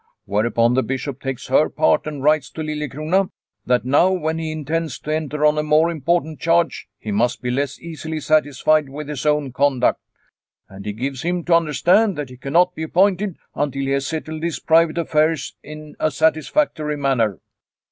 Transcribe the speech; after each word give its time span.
Whereupon 0.25 0.73
the 0.73 0.81
Bishop 0.81 1.21
takes 1.21 1.45
her 1.45 1.69
part, 1.69 2.07
and 2.07 2.23
writes 2.23 2.49
to 2.53 2.63
Lilie 2.63 2.89
crona 2.89 3.29
that 3.67 3.85
now, 3.85 4.11
when 4.11 4.39
he 4.39 4.51
intends 4.51 4.97
to 4.97 5.13
enter 5.13 5.45
on 5.45 5.59
a 5.59 5.61
more 5.61 5.91
important 5.91 6.39
charge, 6.39 6.87
he 6.97 7.11
must 7.11 7.43
be 7.43 7.51
less 7.51 7.79
easily 7.79 8.19
satisfied 8.19 8.89
with 8.89 9.07
his 9.07 9.27
own 9.27 9.53
conduct. 9.53 10.01
And 10.67 10.87
he 10.87 10.93
gives 10.93 11.21
him 11.21 11.43
to 11.43 11.53
understand 11.53 12.17
that 12.17 12.29
he 12.31 12.37
cannot 12.37 12.73
be 12.73 12.81
appointed 12.81 13.35
until 13.53 13.83
he 13.83 13.91
has 13.91 14.07
settled 14.07 14.41
his 14.41 14.59
private 14.59 14.97
affairs 14.97 15.53
in 15.61 15.95
a 15.99 16.09
satisfactory 16.09 16.97
manner. 16.97 17.39